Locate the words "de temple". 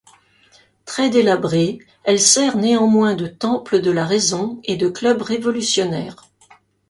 3.13-3.81